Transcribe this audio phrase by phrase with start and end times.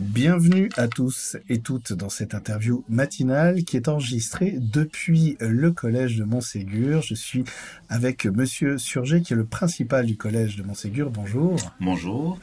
[0.00, 6.16] Bienvenue à tous et toutes dans cette interview matinale qui est enregistrée depuis le collège
[6.16, 7.00] de Montségur.
[7.02, 7.44] Je suis
[7.88, 11.10] avec monsieur Surgé qui est le principal du collège de Montségur.
[11.10, 11.56] Bonjour.
[11.80, 12.40] Bonjour.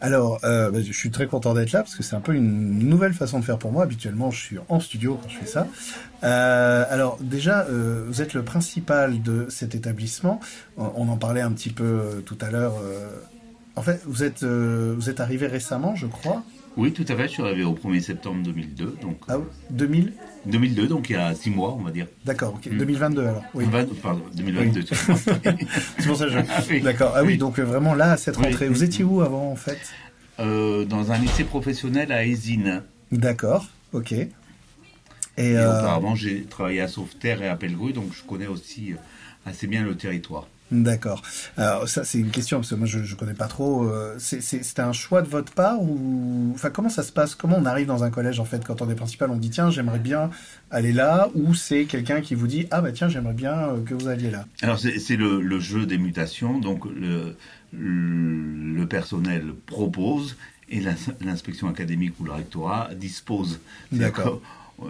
[0.00, 2.78] Alors, euh, bah, je suis très content d'être là parce que c'est un peu une
[2.78, 3.82] nouvelle façon de faire pour moi.
[3.82, 5.66] Habituellement, je suis en studio quand je fais ça.
[6.22, 10.38] Euh, alors déjà, euh, vous êtes le principal de cet établissement.
[10.76, 12.74] On en parlait un petit peu tout à l'heure.
[13.74, 16.44] En fait, vous êtes, vous êtes arrivé récemment, je crois.
[16.76, 17.24] Oui, tout à fait.
[17.24, 18.96] Je suis arrivé au 1er septembre 2002.
[19.02, 19.38] Donc, ah,
[19.70, 20.12] 2000
[20.46, 22.06] 2002, donc il y a six mois, on va dire.
[22.24, 22.68] D'accord, ok.
[22.72, 23.26] 2022 hmm.
[23.26, 23.44] alors.
[23.54, 23.64] Oui.
[24.02, 24.82] pardon, 2022.
[24.92, 26.38] c'est pour ça que je.
[26.38, 27.12] Ah D'accord.
[27.14, 28.68] Ah oui, donc euh, vraiment là, à cette rentrée.
[28.68, 29.78] Vous étiez où avant en fait?
[30.40, 32.82] Euh, Dans un lycée professionnel à Esine.
[33.12, 34.12] D'accord, ok.
[34.12, 34.30] Et,
[35.36, 35.78] et euh...
[35.78, 38.96] auparavant, j'ai travaillé à Sauveterre et à Pellegru, donc je connais aussi euh,
[39.46, 40.48] assez bien le territoire.
[40.72, 41.22] D'accord.
[41.58, 43.84] Alors ça c'est une question parce que moi je ne connais pas trop.
[43.84, 47.34] Euh, c'est un choix de votre part ou enfin comment ça se passe?
[47.34, 48.64] Comment on arrive dans un collège en fait?
[48.64, 50.30] Quand on est principal On dit tiens j'aimerais bien
[50.70, 53.94] aller là ou c'est quelqu'un qui vous dit ah bah tiens j'aimerais bien euh, que
[53.94, 54.46] vous alliez là?
[54.62, 57.36] Alors c'est le, jeu des mutations donc le,
[57.72, 60.36] le personnel propose
[60.70, 60.80] et
[61.20, 63.60] l'inspection académique ou le rectorat dispose.
[63.92, 64.40] D'accord.
[64.80, 64.86] Euh,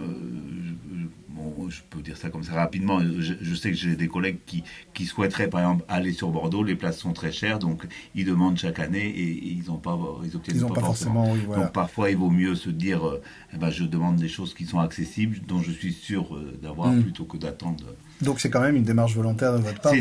[1.73, 2.99] je peux dire ça comme ça rapidement.
[2.99, 6.63] Je, sais que j'ai des collègues qui, qui, souhaiteraient, par exemple, aller sur Bordeaux.
[6.63, 7.83] Les places sont très chères, donc
[8.15, 11.35] ils demandent chaque année et, ils n'ont pas, ils obtiennent pas, forcément.
[11.35, 13.21] Donc parfois, il vaut mieux se dire, euh,
[13.53, 16.89] eh ben, je demande des choses qui sont accessibles, dont je suis sûr euh, d'avoir,
[16.89, 17.01] hmm.
[17.01, 17.83] plutôt que d'attendre.
[18.21, 19.93] Donc c'est quand même une démarche volontaire de votre part.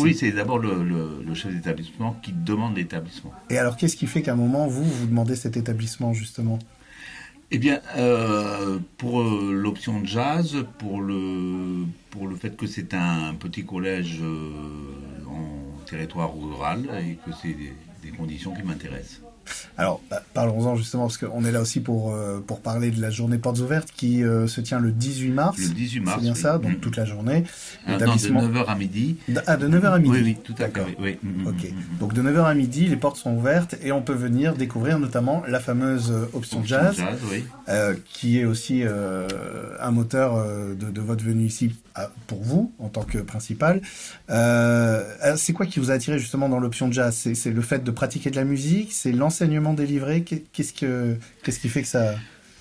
[0.00, 3.32] oui, c'est d'abord le, le, chef d'établissement qui demande l'établissement.
[3.48, 6.58] Et alors, qu'est-ce qui fait qu'à un moment, vous, vous demandez cet établissement, justement?
[7.50, 13.34] Eh bien, euh, pour euh, l'option jazz, pour le, pour le fait que c'est un
[13.34, 14.52] petit collège euh,
[15.26, 17.56] en territoire rural et que c'est
[18.02, 19.22] des conditions qui m'intéressent.
[19.78, 23.10] Alors, bah, parlons-en justement, parce qu'on est là aussi pour, euh, pour parler de la
[23.10, 25.58] journée Portes Ouvertes qui euh, se tient le 18 mars.
[25.58, 26.16] Le 18 mars.
[26.18, 26.80] C'est bien ça, donc mm.
[26.80, 27.44] toute la journée.
[27.88, 29.16] Non, de 9h à midi.
[29.46, 30.10] ah, de 9h à midi.
[30.12, 30.96] Oui, oui, tout à fait.
[30.98, 31.72] Oui, mm, mm, ok.
[31.98, 35.42] Donc de 9h à midi, les portes sont ouvertes et on peut venir découvrir notamment
[35.48, 37.02] la fameuse euh, option, jazz,
[38.04, 40.44] qui est aussi un moteur
[40.78, 41.74] de, de, votre venue ici
[42.26, 43.80] pour vous en tant que principal.
[44.28, 47.14] c'est quoi qui vous a attiré justement dans l'option jazz?
[47.34, 48.92] C'est le fait de pratiquer de la musique?
[48.92, 52.14] C'est l'enseignement délivré Qu'est-ce que qu'est-ce qui fait que ça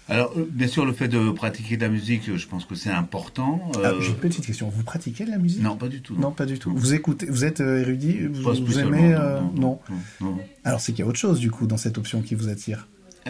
[0.10, 2.90] alors, euh, bien sûr, le fait de pratiquer de la musique, je pense que c'est
[2.90, 3.72] important.
[3.84, 4.68] Ah, j'ai une petite question.
[4.68, 5.62] Vous pratiquez de la musique?
[5.62, 6.16] Non, pas du tout.
[6.16, 6.74] Non, pas du tout.
[6.76, 8.22] Vous écoutez, vous êtes euh, érudit?
[8.28, 9.80] Vous, aimez euh, non,
[10.20, 12.50] non, Alors, c'est qu'il y a autre chose, du coup, dans cette option qui vous
[12.50, 12.88] attire?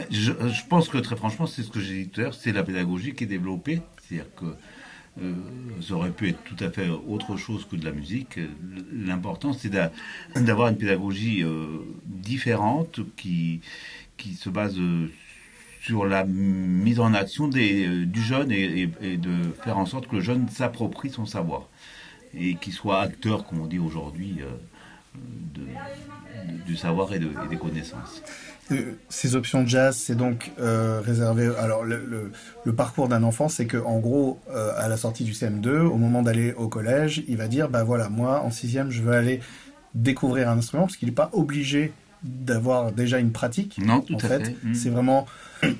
[0.09, 0.31] Je,
[0.69, 3.13] pense que, très franchement, c'est ce que j'ai dit tout à l'heure, c'est la pédagogie
[3.13, 3.81] qui est développée.
[4.07, 4.46] C'est-à-dire que
[5.81, 8.39] ça aurait pu être tout à fait autre chose que de la musique.
[8.93, 9.71] L'important, c'est
[10.35, 11.43] d'avoir une pédagogie
[12.05, 13.61] différente qui,
[14.17, 14.79] qui se base
[15.81, 20.21] sur la mise en action euh, du jeune et, de faire en sorte que le
[20.21, 21.69] jeune s'approprie son savoir
[22.33, 24.55] et qu'il soit acteur, comme on dit aujourd'hui, euh,
[26.65, 28.21] du savoir et, des connaissances.
[28.72, 31.50] Euh, ces options jazz, c'est donc réservé.
[31.59, 32.31] Alors, le,
[32.75, 34.40] parcours d'un enfant, c'est que en gros,
[34.78, 38.09] à la sortie du CM2, au moment d'aller au collège, il va dire bah voilà,
[38.09, 39.41] moi en sixième, je veux aller
[39.96, 41.91] découvrir un instrument parce qu'il n'est pas obligé
[42.24, 43.80] d'avoir déjà une pratique.
[43.84, 44.56] Non, tout en à fait.
[44.63, 44.74] Mm.
[44.74, 45.25] C'est vraiment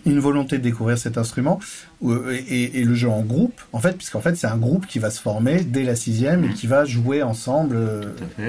[0.06, 1.60] une volonté de découvrir cet instrument
[2.02, 5.22] et, le jeu en groupe, en fait, puisqu'en fait c'est un groupe qui va se
[5.22, 8.02] former dès la sixième et qui va jouer ensemble, euh,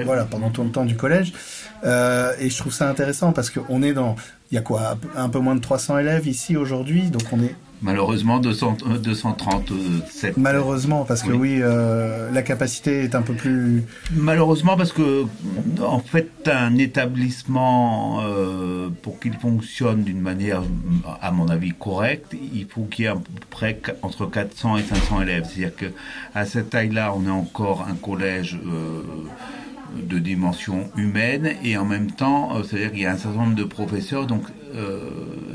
[0.05, 1.33] voilà, pendant tout le temps du collège.
[1.83, 4.15] Euh, et je trouve ça intéressant parce qu'on est dans,
[4.51, 7.55] il y a quoi, un peu moins de 300 élèves ici aujourd'hui, donc on est
[7.83, 10.37] Malheureusement, 200, 237.
[10.37, 13.83] Malheureusement, parce que oui, euh, la capacité est un peu plus.
[14.13, 15.25] Malheureusement, parce que,
[15.81, 20.61] en fait, un établissement, euh, pour qu'il fonctionne d'une manière,
[21.21, 24.83] à mon avis, correcte, il faut qu'il y ait à peu près entre 400 et
[24.83, 25.45] 500 élèves.
[25.47, 28.59] C'est-à-dire qu'à cette taille-là, on est encore un collège.
[28.65, 29.01] Euh,
[29.93, 33.55] de dimension humaine et en même temps, euh, c'est-à-dire qu'il y a un certain nombre
[33.55, 34.43] de professeurs, donc
[34.73, 35.09] euh,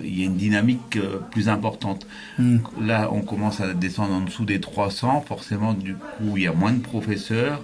[0.05, 0.99] il y a une dynamique
[1.31, 2.07] plus importante.
[2.39, 2.59] Hmm.
[2.79, 6.53] Là, on commence à descendre en dessous des 300, forcément, du coup, il y a
[6.53, 7.63] moins de professeurs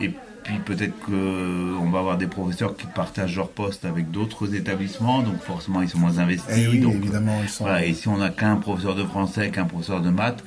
[0.00, 0.12] et
[0.44, 5.40] puis peut-être qu'on va avoir des professeurs qui partagent leur poste avec d'autres établissemsements, donc
[5.40, 6.56] forcément ils sont moins investis.
[6.56, 7.66] Et, eh donc, évidemment, ils sont...
[7.76, 10.44] et si on n'a qu'un professeur de français, qu'un professeur de maths,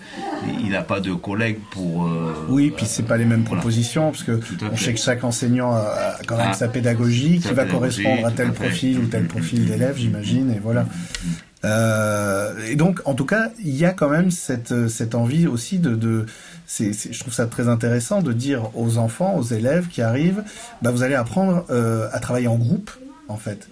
[0.64, 2.06] il n'a pas de collègues pour.
[2.06, 4.40] Euh, oui, puis c'est pas les mêmes propositions, parce que
[4.72, 8.32] on sait que chaque enseignant a quand même ah, sa pédagogie qui va correspondre à
[8.32, 10.84] tel profil ou tel profil d'élève, j'imagine, et voilà.
[10.84, 11.34] Mm, mm, mm.
[11.66, 15.80] Euh, et donc, en tout cas, il y a quand même cette, cette envie aussi
[15.80, 16.26] de, de
[16.68, 20.44] je trouve ça très intéressant de dire aux enfants, aux élèves qui arrivent,
[20.82, 22.92] bah, vous allez apprendre euh, à travailler en groupe,
[23.28, 23.68] en fait.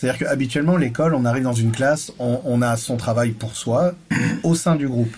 [0.00, 3.92] C'est-à-dire qu'habituellement, l'école, on arrive dans une classe, on, a son travail pour soi
[4.42, 5.14] au sein du groupe.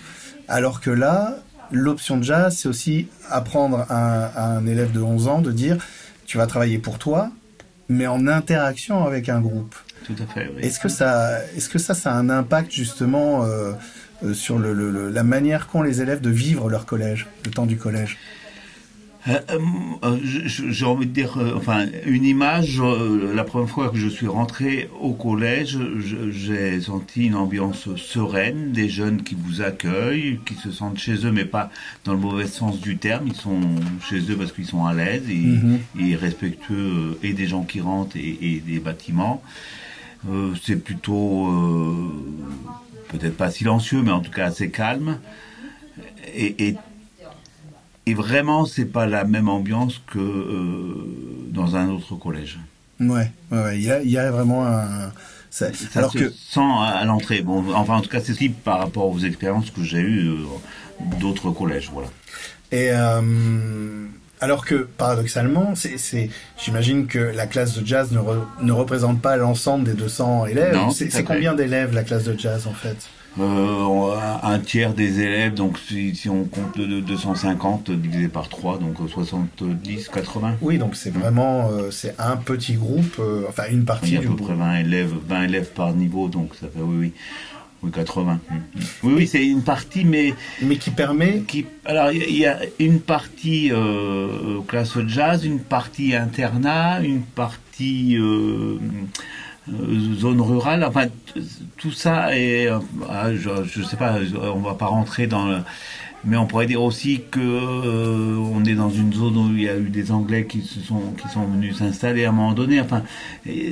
[0.49, 1.37] Alors que là,
[1.71, 5.77] l'option de jazz, c'est aussi apprendre à, un élève de 11 ans de dire,
[6.25, 7.31] tu vas travailler pour toi,
[7.87, 9.75] mais en interaction avec un groupe.
[10.05, 10.51] Tout à fait.
[10.59, 13.73] Est-ce que ça, est-ce que ça, ça a un impact justement euh,
[14.23, 17.77] euh, sur le, la manière qu'ont les élèves de vivre leur collège, le temps du
[17.77, 18.17] collège?
[19.29, 19.39] Euh,
[20.03, 22.81] euh, j'ai envie de dire, enfin, une image.
[23.33, 25.77] la première fois que je suis rentré au collège,
[26.29, 31.31] j'ai senti une ambiance sereine, des jeunes qui vous accueillent, qui se sentent chez eux,
[31.31, 31.69] mais pas
[32.03, 33.27] dans le mauvais sens du terme.
[33.27, 33.61] Ils sont
[34.09, 36.15] chez eux parce qu'ils sont à l'aise et, mhm.
[36.15, 39.41] respectueux et des gens qui rentrent et, des bâtiments.
[40.63, 41.51] C'est plutôt
[43.09, 45.19] peut-être pas silencieux, mais en tout cas assez calme.
[46.33, 46.77] Et, et,
[48.05, 52.59] et vraiment, c'est pas la même ambiance que euh, dans un autre collège.
[52.99, 55.11] Ouais, il y, y, a, vraiment un.
[55.49, 56.29] Ça, Alors se que...
[56.29, 57.41] sent à l'entrée.
[57.41, 60.45] Bon, enfin, en tout cas, c'est ce par rapport aux expériences que j'ai eues euh,
[61.19, 62.07] d'autres collèges, voilà.
[62.71, 64.07] Et euh,
[64.43, 66.29] alors que paradoxalement, c'est,
[66.61, 68.19] j'imagine que la classe de jazz ne,
[68.61, 70.77] ne représente pas l'ensemble des 200 élèves.
[70.93, 72.97] C'est, combien d'élèves la classe de jazz en fait?
[73.39, 78.97] Euh, un tiers des élèves, donc si, on compte de, 250 divisé par 3, donc
[79.09, 80.57] 70, 80.
[80.61, 84.17] Oui, donc c'est vraiment euh, c'est un petit groupe, euh, enfin une partie Il y
[84.17, 87.13] a à peu près 20 élèves, 20 élèves par niveau, donc ça fait oui, oui.
[87.83, 88.39] Oui, 80.
[89.03, 90.33] Oui, oui, c'est une partie, mais...
[90.61, 91.41] Mais qui permet...
[91.41, 98.15] Qui, alors, il y, a une partie euh, classe jazz, une partie internat, une partie
[98.17, 98.79] euh,
[99.69, 100.85] euh, zone rurale.
[100.85, 101.07] Enfin,
[101.77, 102.69] tout ça est...
[103.09, 104.19] Ah, je ne sais pas,
[104.55, 105.47] on va pas rentrer dans...
[105.47, 105.57] Le,
[106.25, 109.69] mais on pourrait dire aussi que euh, on est dans une zone où il y
[109.69, 112.79] a eu des Anglais qui se sont qui sont venus s'installer à un moment donné.
[112.79, 113.03] Enfin,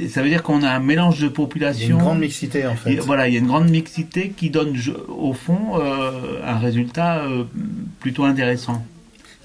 [0.10, 1.86] ça veut dire qu'on a un mélange de population.
[1.86, 2.96] Il y a une grande mixité en fait.
[2.98, 4.76] voilà, il y a une grande mixité qui donne
[5.08, 7.44] au fond euh, un résultat euh,
[8.00, 8.86] plutôt intéressant.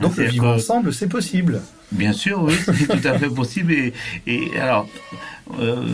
[0.00, 1.62] Donc le vivre ensemble, c'est possible.
[1.92, 3.72] Bien sûr, oui, c'est tout à fait possible.
[3.72, 3.92] Et,
[4.26, 4.88] et alors,
[5.60, 5.86] euh,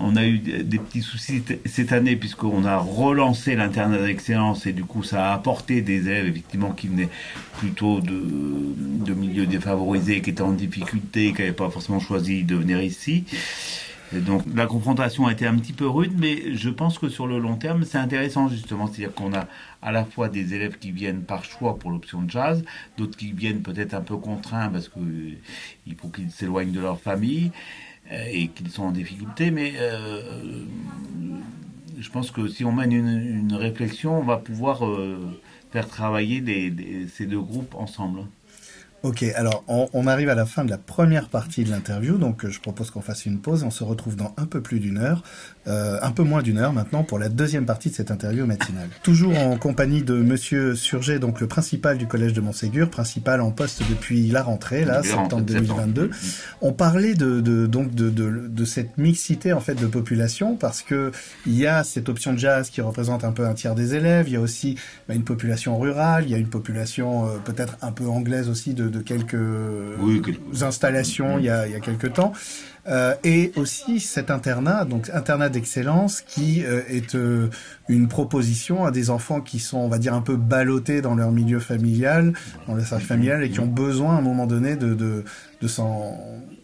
[0.00, 4.84] on a eu des petits soucis cette année puisqu'on a relancé l'internat d'excellence et du
[4.84, 7.08] coup ça a apporté des élèves effectivement qui venaient
[7.58, 8.20] plutôt de,
[8.76, 13.24] de milieux défavorisés, qui étaient en difficulté, qui n'avaient pas forcément choisi de venir ici.
[14.12, 17.38] Donc la confrontation a été un petit peu rude, mais je pense que sur le
[17.38, 18.86] long terme, c'est intéressant justement.
[18.86, 19.46] C'est-à-dire qu'on a
[19.82, 22.64] à la fois des élèves qui viennent par choix pour l'option de jazz,
[22.96, 27.50] d'autres qui viennent peut-être un peu contraints parce qu'il faut qu'ils s'éloignent de leur famille.
[28.10, 30.64] Euh, et qu'ils sont en difficulté, mais euh,
[31.98, 35.38] je pense que si on mène une, réflexion, on va pouvoir euh,
[35.72, 36.42] faire travailler
[37.12, 38.22] ces deux groupes ensemble.
[39.04, 42.50] Ok, alors on, arrive à la fin de la première partie de l'interview, donc euh,
[42.50, 43.62] je propose qu'on fasse une pause.
[43.62, 45.22] On se retrouve dans un peu plus d'une heure,
[45.68, 48.88] euh, un peu moins d'une heure maintenant, pour la deuxième partie de cette interview matinale.
[49.04, 53.52] Toujours en compagnie de Monsieur Surget, donc le principal du collège de Montségur, principal en
[53.52, 56.10] poste depuis la rentrée, là, septembre 2022.
[56.60, 61.12] On parlait de, donc de, de, cette mixité en fait de population parce que
[61.46, 64.28] il y a cette option de jazz qui représente un peu un tiers des élèves.
[64.28, 64.76] Il y a aussi
[65.08, 68.74] bah, une population rurale, il y a une population euh, peut-être un peu anglaise aussi
[68.74, 69.36] de de, quelques,
[70.62, 72.32] installations il, y a, il y a quelques temps.
[72.88, 77.50] Euh, et aussi cet internat, donc internat d'excellence, qui euh, est euh,
[77.88, 81.30] une proposition à des enfants qui sont, on va dire, un peu ballottés dans leur
[81.30, 82.32] milieu familial,
[82.66, 85.24] dans leur cercle familial, et qui ont besoin à un moment donné de, de,
[85.60, 85.68] de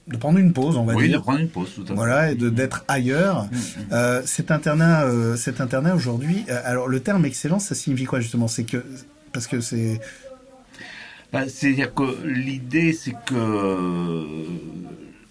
[0.07, 1.19] de prendre une pause, on va oui, dire.
[1.19, 1.95] de prendre une pause, tout à fait.
[1.95, 3.45] Voilà, et de d'être ailleurs.
[3.45, 4.23] Mm, mm.
[4.27, 8.47] cet internat, cet internat aujourd'hui, alors le terme excellence, ça signifie quoi justement?
[8.47, 8.85] C'est que
[9.33, 10.01] parce que c'est
[11.35, 14.25] bah, c'est-à-dire que l'idée, c'est que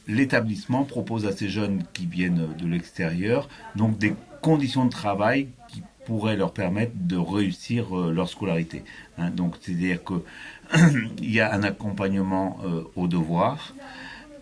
[0.06, 5.82] l'établissement propose à ces jeunes qui viennent de l'extérieur donc des conditions de travail qui
[6.06, 8.84] pourraient leur permettre de réussir euh, leur scolarité.
[9.18, 9.30] Hein.
[9.30, 13.74] donc c'est-à-dire qu'il y a un accompagnement euh, au devoir,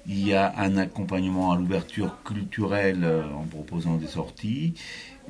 [0.07, 4.73] il y a un accompagnement à l'ouverture culturelle euh, en proposant des sorties,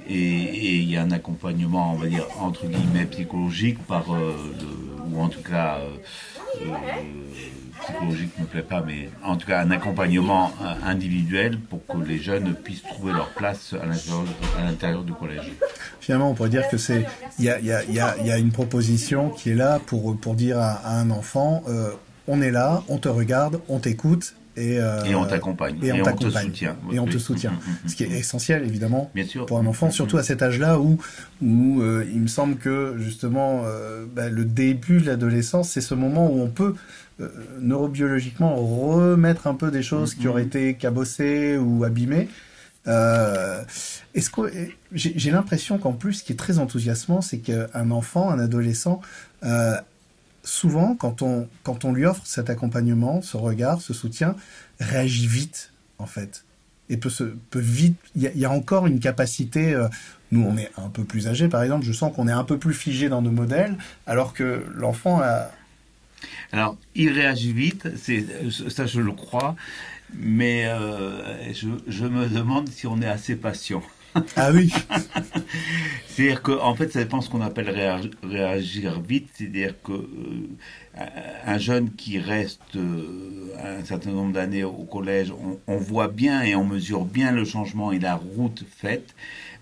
[0.08, 4.36] et, il y a un accompagnement, on va dire, entre guillemets, psychologique, par, euh,
[5.12, 6.74] ou en tout cas, euh,
[7.82, 10.52] psychologique ne me plaît pas, mais en tout cas un accompagnement
[10.84, 15.52] individuel pour que les jeunes puissent trouver leur place à l'intérieur du collège.
[16.00, 17.06] Finalement, on pourrait dire que c'est
[17.40, 21.64] il y a, une proposition qui est là pour, pour dire à, un enfant
[22.28, 24.36] on est là, on te regarde, on t'écoute
[24.80, 25.78] euh, et, on t'accompagne.
[25.82, 26.76] Et, on, te soutient.
[26.92, 27.54] Et on te soutient.
[27.88, 29.12] Ce qui est essentiel, évidemment,
[29.48, 30.98] pour un enfant, surtout à cet âge-là où,
[31.42, 35.96] où euh, il me semble que, justement, euh, bah, le début de l'adolescence, c'est ce
[35.96, 36.76] moment où on peut
[37.60, 42.30] neurobiologiquement remettre un peu des choses qui auraient été cabossées ou abîmées.
[42.88, 44.42] Est-ce que
[44.94, 49.02] j'ai l'impression qu'en plus, ce qui est très enthousiasmant, c'est qu'un enfant, un adolescent,
[50.44, 54.36] souvent, quand on, lui offre cet accompagnement, ce regard, ce soutien,
[54.80, 56.46] réagit vite, en fait.
[56.90, 57.96] Et peut, se, peut vite.
[58.16, 59.74] Il y, a encore une capacité.
[59.74, 59.88] Euh,
[60.32, 61.86] nous, on est un peu plus âgés, par exemple.
[61.86, 65.52] Je sens qu'on est un peu plus figé dans nos modèles, alors que l'enfant a.
[66.52, 68.26] Alors, il réagit vite, c'est
[68.70, 69.56] ça, je le crois.
[70.14, 73.82] Mais euh, je me demande si on est assez patient.
[74.36, 74.72] Ah oui
[76.08, 77.70] C'est-à-dire qu'en en fait, ça dépend ce qu'on appelle
[78.24, 79.30] réagir, vite.
[79.34, 81.06] C'est-à-dire que euh,
[81.46, 85.34] un jeune qui reste euh, un certain nombre d'années au collège,
[85.68, 89.16] on, voit bien et on mesure bien le changement et la route faite.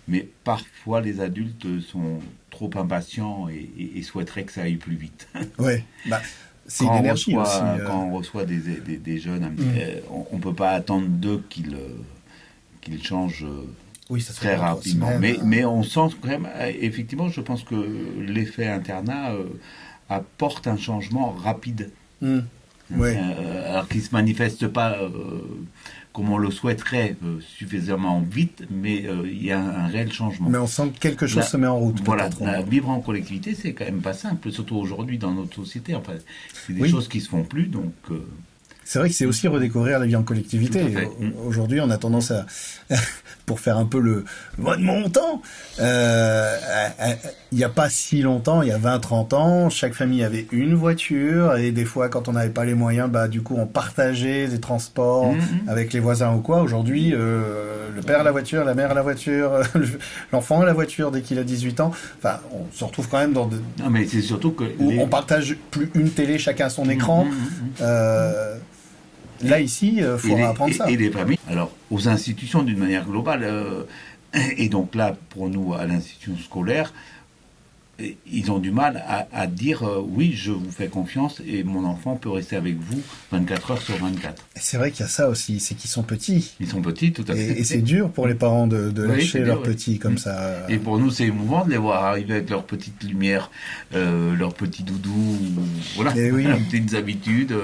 [0.07, 5.27] Mais parfois, les adultes sont trop impatients et, souhaiteraient que ça aille plus vite.
[5.59, 6.21] Oui, bah,
[6.65, 7.59] c'est une énergie aussi.
[7.61, 7.85] Euh.
[7.85, 10.25] Quand on reçoit des, des, jeunes, mm.
[10.31, 11.77] on ne peut pas attendre d'eux qu'ils
[12.81, 13.45] qu'ils changent
[14.09, 15.11] oui, ça très rapidement.
[15.19, 15.41] mais, euh.
[15.43, 17.75] mais on sent quand même, euh, effectivement, je pense que
[18.19, 19.45] l'effet internat euh,
[20.09, 21.91] apporte un changement rapide.
[22.21, 22.39] Hmm.
[22.91, 24.97] alors qu'il ne se manifeste pas
[26.11, 30.49] comme on le souhaiterait suffisamment vite, mais il y a un, réel changement.
[30.49, 32.01] Mais on sent que quelque chose se met en route.
[32.03, 32.29] Voilà,
[32.67, 35.93] vivre en collectivité, c'est quand même pas simple, surtout aujourd'hui dans notre société.
[35.95, 36.13] Enfin,
[36.65, 37.93] c'est des choses qui se font plus, donc.
[38.89, 40.83] C'est vrai que c'est aussi redécouvrir la vie en collectivité.
[41.45, 42.47] Aujourd'hui, on a tendance à,
[43.45, 44.25] pour faire un peu le
[44.57, 45.43] de mon temps,
[45.79, 46.55] euh,
[47.51, 50.73] il n'y a pas si longtemps, il y a 20-30 ans, chaque famille avait une
[50.73, 54.47] voiture et des fois, quand on n'avait pas les moyens, bah du coup, on partageait
[54.47, 55.69] des transports mm-hmm.
[55.69, 56.61] avec les voisins ou quoi.
[56.61, 59.51] Aujourd'hui, euh, le père a la voiture, la mère a la voiture,
[60.31, 61.91] l'enfant a la voiture dès qu'il a 18 ans.
[62.17, 63.57] Enfin, on se retrouve quand même dans de...
[63.83, 64.63] Non, mais c'est surtout que...
[64.79, 67.25] on partage plus une télé, chacun son écran.
[67.25, 67.81] Mm-hmm.
[67.81, 68.57] Euh,
[69.41, 70.89] Là, ici, il euh, faut apprendre ça.
[70.89, 73.83] Et les familles, alors, aux institutions d'une manière globale, euh,
[74.57, 76.93] et donc là, pour nous, à l'institution scolaire,
[78.31, 82.15] ils ont du mal à, dire euh, oui, je vous fais confiance et mon enfant
[82.15, 83.01] peut rester avec vous
[83.31, 84.45] 24 heures sur 24.
[84.55, 86.55] C'est vrai qu'il y a ça aussi, c'est qu'ils sont petits.
[86.59, 87.59] Ils sont petits, tout à fait.
[87.59, 90.65] Et, c'est dur pour les parents de, lâcher leurs petits comme ça.
[90.69, 93.51] Et pour nous, c'est émouvant de les voir arriver avec leurs petites lumières,
[93.95, 95.37] euh, leurs petits doudous,
[95.95, 96.43] voilà, et oui.
[96.47, 97.55] leurs petites habitudes.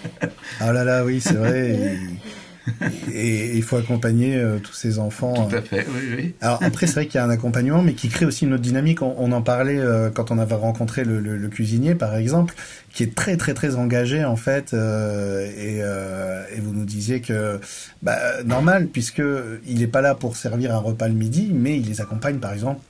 [0.60, 1.98] ah là là, oui, c'est vrai.
[3.12, 5.48] et il faut accompagner euh, tous ces enfants.
[5.48, 6.34] Tout à fait, oui, oui.
[6.40, 8.62] Alors après, c'est vrai qu'il y a un accompagnement, mais qui crée aussi une autre
[8.62, 9.02] dynamique.
[9.02, 12.54] On, en parlait euh, quand on avait rencontré le, cuisinier, par exemple,
[12.92, 14.72] qui est très très très engagé en fait.
[14.72, 17.60] Euh, et, vous nous disiez que
[18.02, 19.22] bah, normal, puisque
[19.66, 22.52] il n'est pas là pour servir un repas le midi, mais il les accompagne, par
[22.52, 22.80] exemple.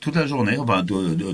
[0.00, 0.56] Toute la journée,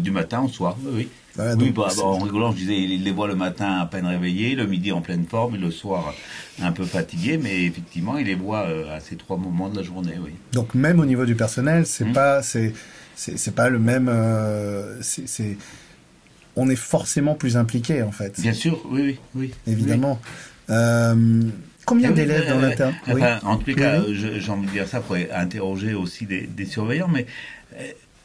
[0.00, 3.28] du matin au soir, oui oui, bah, bah, en rigolant, je disais, il les voit
[3.28, 6.14] le matin à peine réveillés, le midi en pleine forme et le soir
[6.60, 9.82] un peu fatigué, mais effectivement, il les voit euh, à ces trois moments de la
[9.82, 10.32] journée, oui.
[10.52, 12.12] Donc même au niveau du personnel, c'est mmh.
[12.12, 12.72] pas, c'est,
[13.14, 14.08] c'est, pas le même.
[14.08, 15.56] Euh, c'est,
[16.56, 18.40] on est forcément plus impliqué en fait.
[18.40, 19.54] Bien sûr, oui, oui, oui.
[19.66, 20.20] Évidemment.
[20.70, 21.42] Euh,
[21.86, 22.94] combien d'élèves dans l'interne
[23.44, 27.26] En tout cas, j'ai envie de dire ça pour interroger aussi des, des surveillants, mais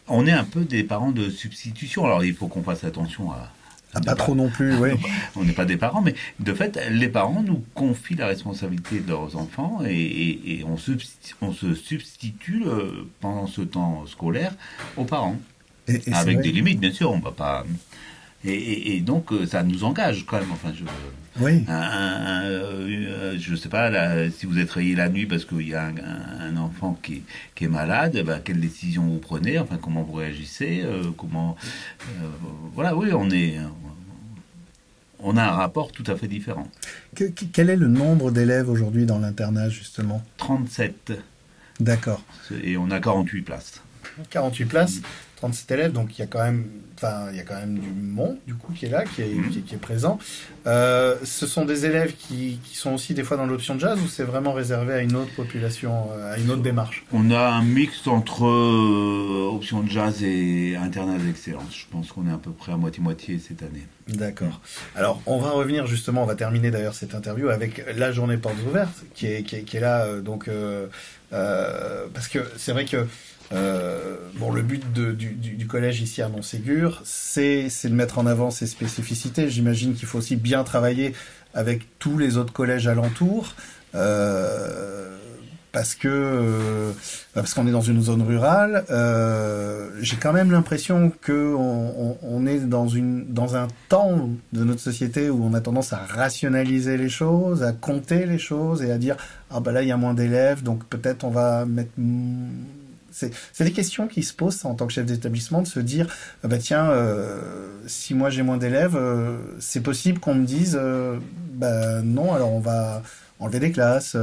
[0.08, 2.06] on est un peu des parents de substitution.
[2.06, 3.52] Alors il faut qu'on fasse attention à.
[3.96, 4.90] Ah, pas trop non plus, oui.
[5.36, 9.10] On n'est pas des parents, mais de fait, les parents nous confient la responsabilité de
[9.10, 14.56] leurs enfants et, on, se substitue euh, pendant ce temps scolaire
[14.98, 15.38] aux parents.
[16.12, 17.66] Avec des limites, bien sûr, on ne va pas.
[18.46, 20.52] Et, donc, euh, ça nous engage quand même.
[20.52, 20.84] Enfin, je,
[21.42, 21.64] oui.
[21.70, 23.90] Euh, je ne sais pas,
[24.32, 25.92] si vous êtes réveillé la nuit parce qu'il y a
[26.40, 27.24] un, enfant qui,
[27.62, 31.56] est malade, ben, quelle décision vous prenez Enfin, comment vous réagissez euh, Comment
[32.74, 33.58] Voilà, oui, on est.
[35.26, 36.68] On a un rapport tout à fait différent.
[37.16, 40.22] quel est le nombre d'élèves aujourd'hui dans l'internat, justement?
[40.36, 41.14] 37.
[41.80, 42.22] D'accord.
[42.62, 43.82] Et on a 48 places.
[44.30, 45.02] 48 places
[45.44, 47.90] 37 élèves, donc il y a quand même, enfin, il y a quand même du
[47.90, 49.50] monde du coup qui est là, qui est, mhm.
[49.50, 50.18] qui, est présent.
[50.68, 54.08] Euh, ce sont des élèves qui, qui, sont aussi des fois dans l'option jazz ou
[54.08, 57.04] c'est vraiment réservé à une autre population, euh, à une autre démarche?
[57.12, 61.76] On a un mix entre euh, option jazz et internat d'excellence.
[61.76, 63.86] Je pense qu'on est à peu près à moitié-moitié cette année.
[64.08, 64.62] D'accord.
[64.96, 68.56] Alors, on va revenir justement, on va terminer d'ailleurs cette interview avec la journée portes
[68.66, 70.50] ouvertes qui est, qui est, qui est là, donc,
[71.32, 73.06] parce que c'est vrai que
[73.52, 78.68] euh, bon, le but du, collège ici à Montségur, c'est de mettre en avant ses
[78.68, 79.50] spécificités.
[79.50, 81.14] J'imagine qu'il faut aussi bien travailler
[81.54, 83.54] avec tous les autres collèges alentours.
[83.96, 85.10] Euh,
[85.72, 86.92] parce que euh,
[87.34, 88.86] parce qu'on est dans une zone rurale,
[90.02, 95.56] j'ai quand même l'impression que on, est dans un temps de notre société où on
[95.56, 99.18] a tendance à rationaliser les choses, à compter les choses et à dire
[99.50, 101.92] ah bah là il y a moins d'élèves donc peut-être on va mettre
[103.14, 106.08] c'est des questions qui se posent en tant que chef d'établissement de se dire
[106.44, 107.42] ah bah tiens euh,
[107.88, 111.18] si moi j'ai moins d'élèves euh, c'est possible qu'on me dise euh,
[111.54, 113.04] bah non alors on va
[113.40, 114.16] enlever des classes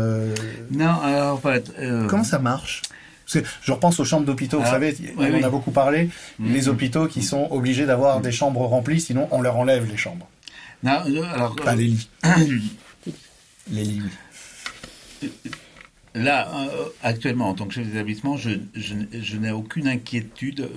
[0.71, 1.73] Non, alors en fait.
[2.09, 2.83] Comment ça marche?
[3.27, 6.07] Parce que je repense aux chambres d'hôpitaux, vous ah, savez, on a beaucoup parlé,
[6.41, 6.53] mm-hmm.
[6.53, 10.27] les hôpitaux qui sont obligés d'avoir des chambres remplies, sinon on leur enlève les chambres.
[10.83, 11.55] Non, alors.
[11.57, 12.09] Pas les lits.
[13.71, 14.03] les lits,
[16.15, 16.51] Là,
[17.03, 20.69] actuellement, en tant que chef d'établissement, je, n'ai aucune inquiétude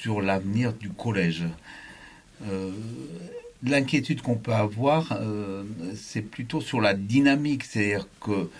[0.00, 1.44] sur l'avenir du collège
[3.64, 7.64] l'inquiétude qu'on peut avoir, euh, c'est plutôt sur la dynamique.
[7.64, 8.50] C'est-à-dire que,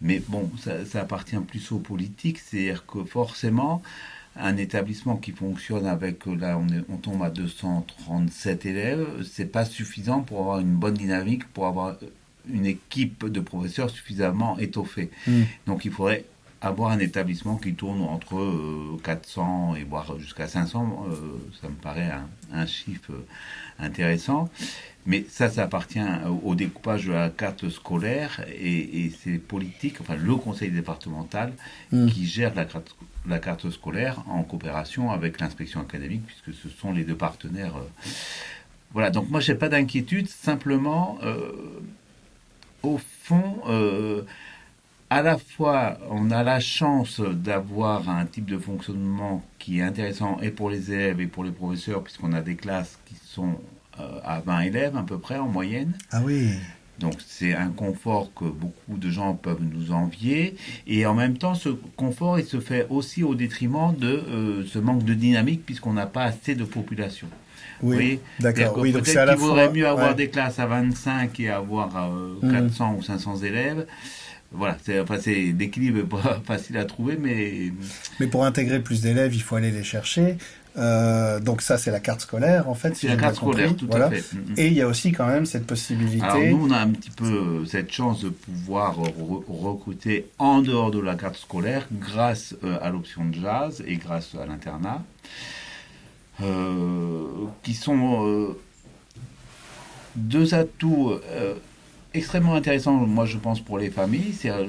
[0.00, 3.82] mais bon, ça, appartient plus aux politiques, c'est-à-dire que forcément,
[4.36, 10.20] un établissement qui fonctionne avec, là on, on tombe à 237 élèves, c'est pas suffisant
[10.20, 11.96] pour avoir une bonne dynamique, pour avoir
[12.48, 15.10] une équipe de professeurs suffisamment étoffée.
[15.26, 15.42] Hmm.
[15.66, 16.24] Donc il faudrait
[16.60, 21.14] avoir un établissement qui tourne entre 400 euh, et voire jusqu'à 500, euh,
[21.60, 22.10] ça me paraît
[22.52, 23.12] un, chiffre
[23.78, 24.48] intéressant.
[25.04, 26.00] Mais ça, ça appartient
[26.42, 31.52] au découpage de la carte scolaire et, c'est politique, enfin le conseil départemental
[31.92, 32.06] mm.
[32.08, 32.96] qui gère la carte,
[33.28, 37.76] la carte scolaire en coopération avec l'inspection académique puisque ce sont les deux partenaires.
[37.76, 38.08] Euh.
[38.92, 41.18] Voilà, donc moi, j'ai pas d'inquiétude, simplement,
[42.82, 44.24] au fond,
[45.08, 50.38] à la fois, on a la chance d'avoir un type de fonctionnement qui est intéressant
[50.42, 53.54] et pour les élèves et pour les professeurs, puisqu'on a des classes qui sont
[54.00, 55.92] euh, à 20 élèves à peu près en moyenne.
[56.10, 56.50] Ah oui.
[56.98, 60.56] Donc c'est un confort que beaucoup de gens peuvent nous envier.
[60.88, 64.78] Et en même temps, ce confort, il se fait aussi au détriment de euh, ce
[64.80, 67.28] manque de dynamique, puisqu'on n'a pas assez de population.
[67.82, 68.78] Oui, d'accord.
[68.78, 69.48] Oui, donc c'est à la fois...
[69.48, 72.04] vaudrait mieux avoir des classes à 25 et avoir 400
[72.44, 72.96] euh, mmh.
[72.96, 73.86] ou 500 élèves
[74.52, 77.72] voilà, c'est enfin, l'équilibre pas facile à trouver, mais
[78.20, 80.38] mais pour intégrer plus d'élèves, il faut aller les chercher.
[80.78, 82.94] Euh, donc ça, c'est la carte scolaire, en fait.
[82.94, 84.22] c'est la carte scolaire, tout à fait.
[84.32, 84.54] Mm, mm.
[84.58, 86.24] Et il y a aussi quand même cette possibilité.
[86.24, 88.96] Alors nous, on a un petit peu cette chance de pouvoir
[89.48, 94.34] recruter en dehors de la carte scolaire grâce euh, à l'option de jazz et grâce
[94.34, 95.65] à l'internat, euh,
[97.62, 98.54] qui sont
[100.16, 101.12] deux atouts
[102.16, 104.32] extrêmement intéressant, moi je pense, pour les familles.
[104.32, 104.64] C'est euh,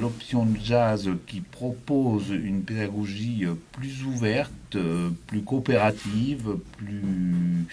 [0.00, 7.66] l'option jazz qui propose une pédagogie euh, plus ouverte, euh, plus coopérative, plus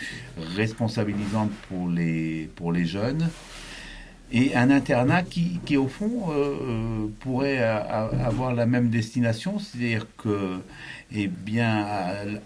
[0.56, 3.30] responsabilisante pour les, pour les jeunes.
[4.32, 6.28] Et un internat qui, qui au fond,
[7.22, 10.60] pourrait avoir la même destination, c'est-à-dire que,
[11.14, 11.88] eh bien,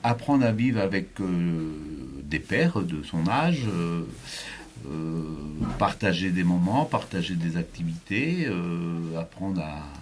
[0.03, 1.07] apprendre à vivre avec
[2.23, 3.65] des pères de son âge,
[4.87, 5.35] euh,
[5.77, 9.61] partager des moments, partager des activités, euh, apprendre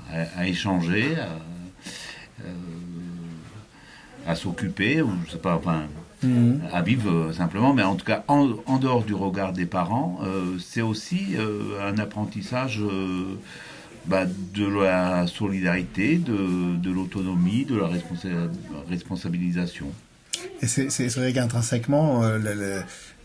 [0.09, 1.29] à, échanger, à,
[4.31, 5.83] euh, s'occuper, ou je sais pas, enfin,
[6.23, 6.62] mhm.
[6.71, 10.19] à vivre simplement, mais en tout cas, en, dehors du regard des parents,
[10.60, 11.36] c'est aussi
[11.82, 12.82] un apprentissage
[14.05, 17.89] bah, de la solidarité, de, l'autonomie, de la
[18.89, 19.88] responsabilisation.
[20.62, 22.53] Et c'est vrai qu'intrinsèquement, le,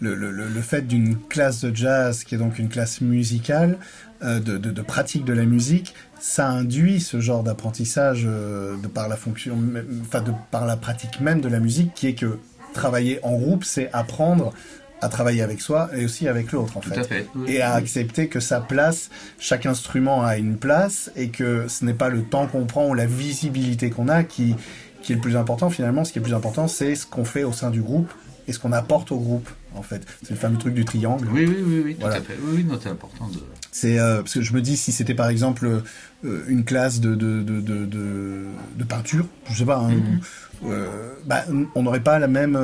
[0.01, 3.79] le, le, le, fait d'une classe de jazz, qui est donc une classe musicale,
[4.23, 8.87] euh, de, de, de, pratique de la musique, ça induit ce genre d'apprentissage euh, de
[8.87, 9.59] par la fonction,
[10.03, 12.39] enfin de par la pratique même de la musique, qui est que
[12.75, 14.53] travailler en groupe, c'est apprendre
[15.01, 17.27] à travailler avec soi et aussi avec l'autre en fait.
[17.47, 21.95] Et à accepter que sa place, chaque instrument a une place et que ce n'est
[21.95, 24.55] pas le temps qu'on prend ou la visibilité qu'on a qui,
[25.03, 26.05] qui est le plus important finalement.
[26.05, 28.11] Ce qui est le plus important, c'est ce qu'on fait au sein du groupe
[28.47, 30.07] et ce qu'on apporte au groupe, en fait.
[30.23, 31.29] C'est le fameux truc du triangle.
[31.33, 32.39] Oui, oui, oui, oui tout à fait.
[32.43, 33.41] Oui, oui c'est important de...
[33.75, 35.83] C'est euh, parce que je me dis si c'était par exemple
[36.25, 40.21] euh, une classe de de, de, de, de, peinture, je sais pas, hein, mhm.
[40.67, 41.43] euh, bah,
[41.75, 42.57] on n'aurait pas la même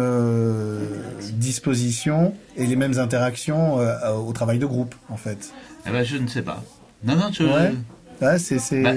[1.33, 3.79] disposition et les mêmes interactions
[4.25, 5.53] au travail de groupe, en fait.
[5.85, 6.62] Eh ben, je ne sais pas.
[7.03, 7.42] Non, non, tu
[8.38, 8.81] c'est.
[8.81, 8.92] Bah,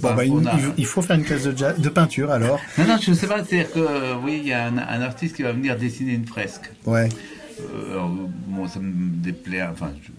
[0.00, 0.24] bah, bah,
[0.78, 2.60] il, faut faire une classe de, de peinture alors.
[2.78, 3.44] Non, non, je ne sais pas.
[3.44, 6.72] C'est-à-dire que oui, il y a un, artiste qui va venir dessiner une fresque.
[6.86, 7.10] Ouais.
[7.60, 7.98] Euh,
[8.46, 9.62] bon, ça me déplaît.
[9.62, 10.10] Enfin, je,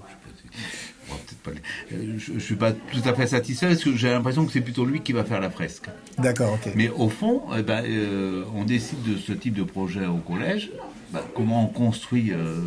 [1.92, 4.86] je ne suis pas tout à fait satisfait parce que j'ai l'impression que c'est plutôt
[4.86, 5.86] lui qui va faire la fresque.
[6.18, 6.74] D'accord, ok.
[6.76, 10.72] Mais au fond, eh ben, euh, on décide de ce type de projet au collège
[11.14, 12.60] bah, comment on construit, euh,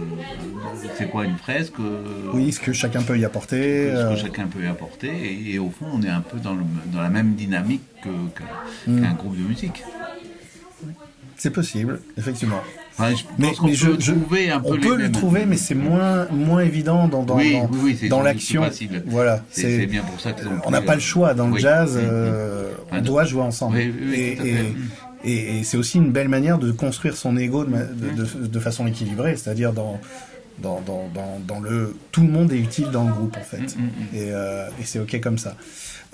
[0.96, 1.74] c'est quoi une fresque
[2.33, 3.90] Oui, ce que chacun peut y apporter.
[3.94, 5.53] Ce que chacun peut y apporter.
[5.53, 6.57] Et, au fond, on est un peu dans,
[6.94, 9.03] la même dynamique hmm.
[9.03, 9.83] qu'un groupe de musique.
[11.38, 12.62] C'est possible, effectivement
[13.38, 14.12] mais, je, je,
[14.51, 17.38] un peu on peut le trouver, mais c'est moins, moins évident dans, dans,
[18.09, 18.62] dans, l'action.
[19.07, 20.61] Voilà, c'est bien pour ça ont.
[20.64, 21.98] On n'a pas le choix dans le jazz.
[22.01, 23.79] Euh, on doit jouer ensemble.
[23.79, 24.38] et,
[25.24, 29.72] et, c'est aussi une belle manière de construire son ego de, de, façon équilibrée, c'est-à-dire
[29.72, 30.01] dans
[30.61, 31.09] dans, dans,
[31.46, 34.16] dans, le tout le monde est utile dans le groupe en fait, mm, mm, mm.
[34.16, 35.55] et, euh, et c'est ok comme ça.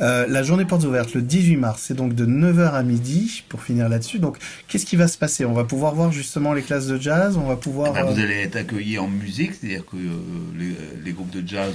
[0.01, 3.63] Euh, la journée portes ouvertes le 18 mars, c'est donc de 9h à midi pour
[3.63, 4.19] finir là-dessus.
[4.19, 5.45] Donc, qu'est-ce qui va se passer?
[5.45, 7.93] On va pouvoir voir justement les classes de jazz, on va pouvoir.
[7.97, 11.47] Ah bah, vous euh, allez être accueillis en musique, c'est-à-dire que euh, les, groupes de
[11.47, 11.75] jazz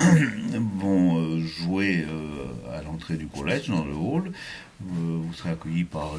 [0.80, 2.04] vont jouer
[2.76, 4.32] à l'entrée du collège, dans le hall.
[4.86, 6.12] Vous serez accueillis par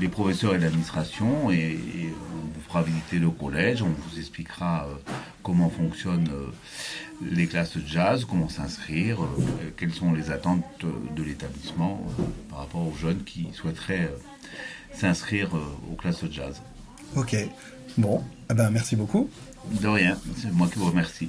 [0.00, 4.88] les professeurs et l'administration et, on vous fera visiter le collège, on vous expliquera
[5.42, 6.28] comment fonctionne
[7.22, 9.26] les classes de jazz, comment s'inscrire, euh,
[9.76, 14.18] quelles sont les attentes de l'établissement euh, par rapport aux jeunes qui souhaiteraient euh,
[14.94, 15.50] s'inscrire
[15.90, 16.60] aux classes de jazz.
[17.14, 17.36] Ok,
[17.98, 19.28] bon, eh ben, merci beaucoup.
[19.70, 21.28] De rien, c'est moi qui vous remercie.